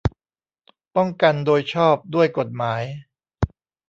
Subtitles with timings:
[0.95, 2.83] ป้องกันโดยชอบด้วยกฎหมาย